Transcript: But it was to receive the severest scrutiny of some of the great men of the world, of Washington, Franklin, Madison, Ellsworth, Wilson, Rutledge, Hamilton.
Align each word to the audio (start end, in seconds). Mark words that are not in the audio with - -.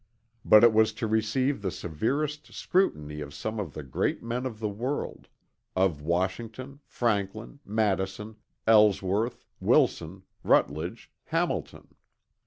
But 0.43 0.63
it 0.63 0.73
was 0.73 0.93
to 0.93 1.05
receive 1.05 1.61
the 1.61 1.69
severest 1.69 2.51
scrutiny 2.53 3.21
of 3.21 3.35
some 3.35 3.59
of 3.59 3.75
the 3.75 3.83
great 3.83 4.23
men 4.23 4.47
of 4.47 4.57
the 4.59 4.67
world, 4.67 5.27
of 5.75 6.01
Washington, 6.01 6.79
Franklin, 6.87 7.59
Madison, 7.63 8.37
Ellsworth, 8.65 9.45
Wilson, 9.59 10.23
Rutledge, 10.43 11.11
Hamilton. 11.25 11.89